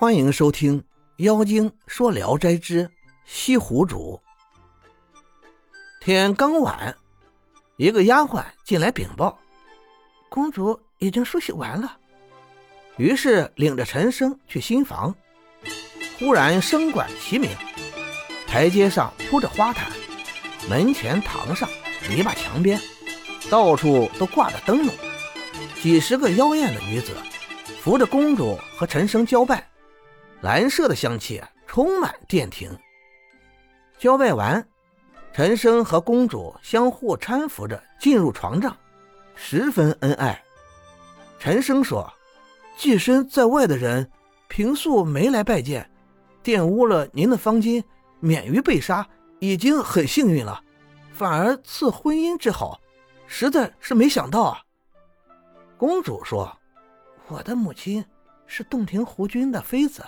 [0.00, 0.80] 欢迎收听
[1.18, 2.90] 《妖精说聊斋之
[3.26, 4.18] 西湖主》。
[6.00, 6.96] 天刚晚，
[7.76, 9.38] 一个丫鬟进来禀报，
[10.30, 11.98] 公主已经梳洗完了。
[12.96, 15.14] 于是领着陈生去新房。
[16.18, 17.50] 忽然声管齐鸣，
[18.46, 19.92] 台阶上铺着花毯，
[20.66, 21.68] 门前堂上、
[22.08, 22.80] 篱笆墙边，
[23.50, 24.94] 到处都挂着灯笼，
[25.82, 27.14] 几十个妖艳的女子
[27.82, 29.69] 扶着公主和陈生交拜。
[30.40, 32.76] 蓝色的香气充满殿庭。
[33.98, 34.66] 交拜完，
[35.32, 38.76] 陈生和公主相互搀扶着进入床帐，
[39.34, 40.42] 十分恩爱。
[41.38, 42.10] 陈生说
[42.76, 44.10] ：“寄身在外的人，
[44.48, 45.90] 平素没来拜见，
[46.42, 47.84] 玷污了您的芳心，
[48.18, 49.06] 免于被杀，
[49.38, 50.62] 已经很幸运了。
[51.12, 52.80] 反而赐婚姻之好，
[53.26, 54.62] 实在是没想到啊。”
[55.76, 56.58] 公主说
[57.28, 58.04] ：“我的母亲
[58.46, 60.02] 是洞庭湖君的妃子。”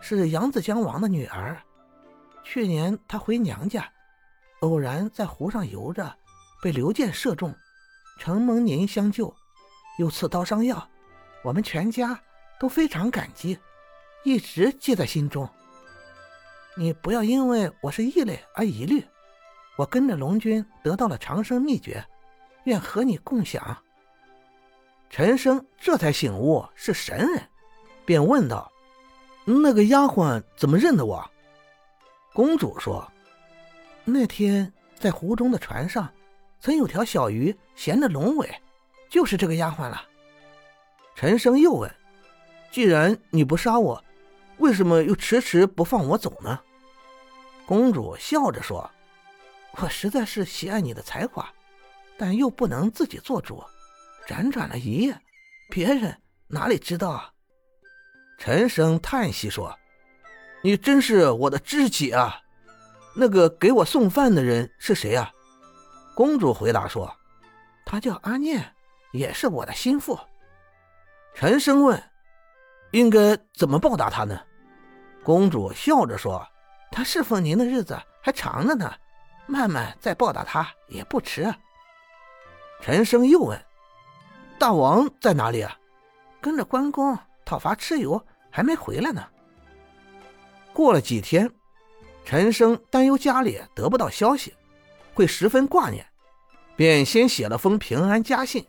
[0.00, 1.60] 是扬子江王的女儿。
[2.42, 3.90] 去年她回娘家，
[4.60, 6.14] 偶然在湖上游着，
[6.62, 7.54] 被刘健射中，
[8.18, 9.34] 承蒙您相救，
[9.98, 10.88] 又赐刀伤药，
[11.42, 12.20] 我们全家
[12.58, 13.58] 都非常感激，
[14.24, 15.48] 一直记在心中。
[16.76, 19.04] 你不要因为我是异类而疑虑，
[19.76, 22.04] 我跟着龙君得到了长生秘诀，
[22.64, 23.76] 愿和你共享。
[25.10, 27.48] 陈生这才醒悟是神人，
[28.06, 28.70] 便问道。
[29.44, 31.30] 那个丫鬟怎么认得我？
[32.32, 33.10] 公主说
[34.04, 36.08] ：“那天在湖中的船上，
[36.60, 38.48] 曾有条小鱼衔着龙尾，
[39.08, 40.04] 就是这个丫鬟了。”
[41.16, 41.92] 陈生又问
[42.70, 44.04] ：“既然你不杀我，
[44.58, 46.60] 为什么又迟迟不放我走呢？”
[47.66, 48.88] 公主笑着说
[49.78, 51.48] ：“我实在是喜爱你的才华，
[52.16, 53.62] 但又不能自己做主，
[54.26, 55.20] 辗转了一夜，
[55.68, 57.32] 别人哪里知道啊？”
[58.40, 59.78] 陈生叹息说
[60.64, 62.40] ：“你真是我的知己啊！
[63.14, 65.30] 那个给我送饭的人是谁啊？”
[66.16, 67.14] 公主回答说
[67.84, 68.74] ：“他叫阿念，
[69.12, 70.18] 也是我的心腹。”
[71.36, 72.02] 陈生问
[72.92, 74.40] ：“应该怎么报答他呢？”
[75.22, 76.42] 公主笑着说
[76.90, 78.90] ：“他侍奉您的日子还长着呢，
[79.46, 81.54] 慢慢再报答他也不迟。”
[82.80, 83.62] 陈生又问
[84.58, 85.76] ：“大王在哪里啊？”
[86.40, 88.26] 跟着关公讨伐蚩尤。
[88.50, 89.24] 还没回来呢。
[90.72, 91.50] 过了几天，
[92.24, 94.54] 陈生担忧家里得不到消息，
[95.14, 96.06] 会十分挂念，
[96.76, 98.64] 便先写了封平安家信，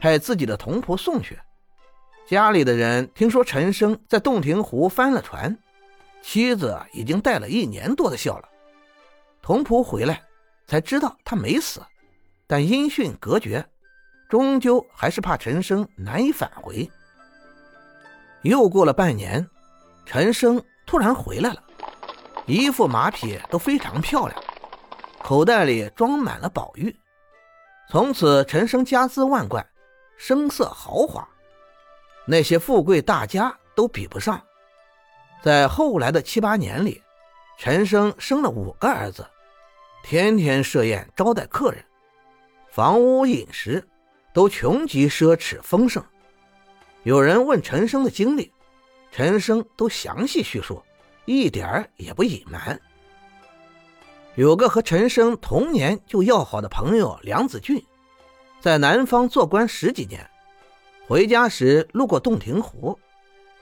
[0.00, 1.38] 派自己的童仆送去。
[2.26, 5.58] 家里的人听说陈生在洞庭湖翻了船，
[6.22, 8.48] 妻子已经带了一年多的孝了。
[9.42, 10.22] 童仆回来
[10.66, 11.82] 才知道他没死，
[12.46, 13.66] 但音讯隔绝，
[14.28, 16.88] 终究还是怕陈生难以返回。
[18.42, 19.46] 又过了半年，
[20.06, 21.62] 陈生突然回来了，
[22.46, 24.42] 衣服马匹都非常漂亮，
[25.22, 26.94] 口袋里装满了宝玉。
[27.90, 29.66] 从此，陈生家资万贯，
[30.16, 31.28] 声色豪华，
[32.24, 34.40] 那些富贵大家都比不上。
[35.42, 37.02] 在后来的七八年里，
[37.58, 39.26] 陈生生了五个儿子，
[40.02, 41.84] 天天设宴招待客人，
[42.70, 43.86] 房屋饮食
[44.32, 46.02] 都穷极奢侈丰盛。
[47.02, 48.52] 有人问陈生的经历，
[49.10, 50.82] 陈生都详细叙述，
[51.24, 52.78] 一点儿也不隐瞒。
[54.34, 57.82] 有个和陈生同年就要好的朋友梁子俊，
[58.60, 60.28] 在南方做官十几年，
[61.08, 62.98] 回家时路过洞庭湖，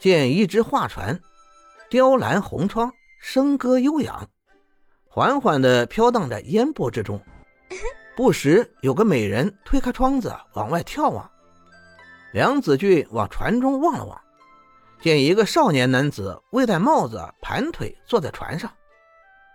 [0.00, 1.20] 见一只画船，
[1.88, 4.28] 雕栏红窗，笙歌悠扬，
[5.06, 7.20] 缓缓地飘荡在烟波之中，
[8.16, 11.30] 不时有个美人推开窗子往外眺望。
[12.32, 14.20] 梁子俊往船中望了望，
[15.00, 18.70] 见一个少年男子未戴帽子，盘腿坐在船上，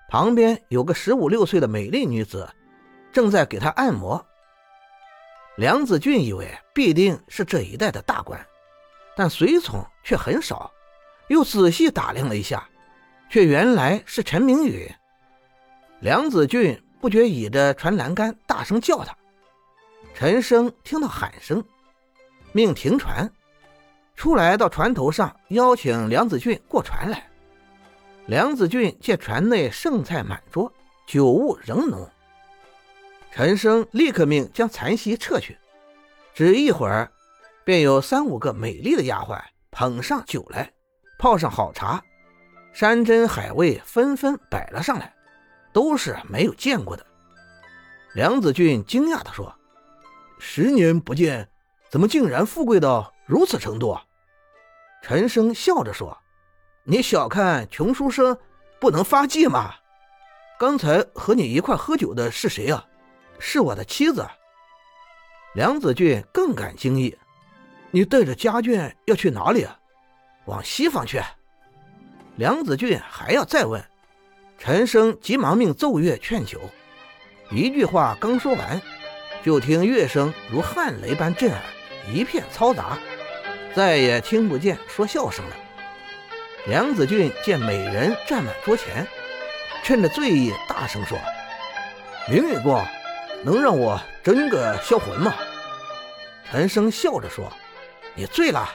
[0.10, 2.50] 旁边有个十五六岁的美丽女子，
[3.12, 4.26] 正在给他按摩。
[5.56, 8.44] 梁子俊以为必定是这一带的大官，
[9.16, 10.72] 但随从却很少，
[11.28, 12.68] 又仔细打量了一下，
[13.30, 14.92] 却原来是陈明宇。
[16.00, 19.16] 梁子俊不觉倚着船栏杆大声叫他，
[20.16, 21.64] 陈生听到喊声。
[22.54, 23.30] 命停船，
[24.16, 27.28] 出来到船头上邀请梁子俊过船来。
[28.28, 30.72] 梁子俊见船内剩菜满桌，
[31.08, 32.08] 酒物仍浓。
[33.32, 35.58] 陈生立刻命将残席撤去，
[36.36, 37.12] 只一会儿，
[37.66, 39.42] 便有三五个美丽的丫鬟
[39.72, 40.72] 捧上酒来，
[41.18, 42.04] 泡上好茶，
[42.72, 45.12] 山珍海味纷纷摆了上来，
[45.74, 47.04] 都是没有见过的。
[48.14, 49.52] 梁子俊惊讶地说
[50.38, 51.50] ：“十年不见。”
[51.94, 53.95] 怎么竟然富贵到如此程度？
[55.04, 56.18] 陈生笑着说
[56.86, 58.36] ：“你小看穷书生
[58.81, 59.75] 不能发迹吗？
[60.57, 62.84] 刚才和你一块喝酒的是谁啊？
[63.38, 64.28] 是我的妻子。
[65.54, 67.16] 梁子俊更感惊异
[67.94, 69.78] ：“你带着家眷要去哪里啊？
[70.45, 71.22] 往西方去。”
[72.38, 73.80] 梁子俊还要再问，
[74.57, 76.60] 陈生急忙命奏乐劝酒。
[77.51, 78.81] 一句话刚说完，
[79.44, 81.62] 就听乐声如旱雷般震耳，
[82.12, 82.98] 一片嘈杂，
[83.76, 85.56] 再也听不见说笑声了。
[86.68, 89.08] 梁子俊见美人站满桌前，
[89.84, 91.18] 趁着醉意大声说
[92.30, 92.84] ：“明月公。”
[93.46, 95.34] 能让我真个销魂吗？
[96.50, 97.52] 陈生笑着说
[98.16, 98.70] ：“你醉了，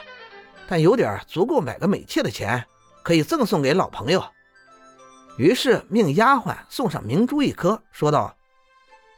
[0.67, 2.63] 但有点足够买个美妾的钱，
[3.01, 4.23] 可以赠送给老朋友。”
[5.39, 8.37] 于是命丫鬟送上明珠一颗，说道：“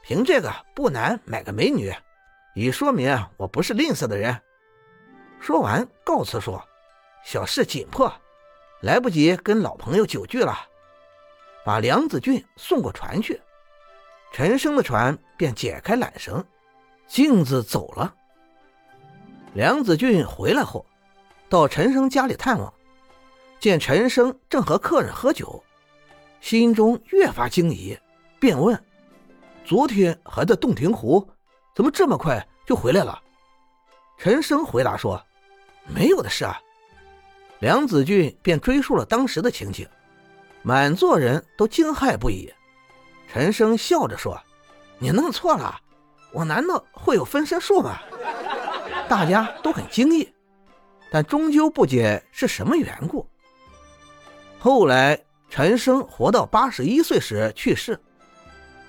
[0.02, 1.94] 凭这个不难买个美女，
[2.53, 4.42] 以说明我不是吝啬的人。”
[5.39, 6.63] 说完告辞说
[7.25, 8.13] ：“小事紧迫，
[8.81, 10.56] 来不及跟老朋友久聚了，
[11.65, 13.42] 把梁子俊送过船去。”
[14.33, 16.45] 陈生的船便解开缆绳，
[17.06, 18.15] 径自走了。
[19.53, 20.86] 梁子俊回来后，
[21.50, 22.74] 到陈生家里探望，
[23.59, 25.62] 见陈生正和客人喝酒，
[26.39, 27.98] 心中越发惊疑，
[28.39, 28.81] 便问
[29.65, 31.30] ：“昨天还在洞庭湖，
[31.73, 33.21] 怎么这么快就回来了？”
[34.18, 35.21] 陈生回答说
[35.88, 36.59] ：“没有的事啊。”
[37.59, 39.88] 梁子俊便追述了当时的情景，
[40.63, 42.51] 满座人都惊骇不已。
[43.31, 44.39] 陈生笑着说
[45.00, 45.79] ：“你弄错了，
[46.31, 48.00] 我难道会有分身术吗？”
[49.07, 50.31] 大家都很惊异，
[51.12, 53.27] 但终究不解是什么缘故。
[54.59, 55.19] 后来，
[55.50, 58.00] 陈生活到八十一岁时去世，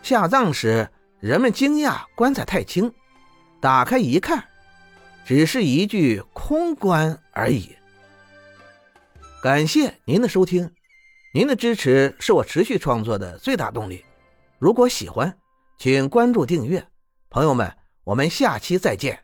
[0.03, 0.89] 下葬时，
[1.23, 2.93] 人们惊讶棺材太轻，
[3.61, 4.43] 打开一看，
[5.25, 7.77] 只是一具空棺而已。
[9.41, 10.69] 感谢您的收听，
[11.33, 14.05] 您的支持是我持续创作的最大动力。
[14.59, 15.33] 如果喜欢，
[15.79, 16.85] 请关注订阅，
[17.31, 17.73] 朋友们，
[18.03, 19.22] 我们下期再见。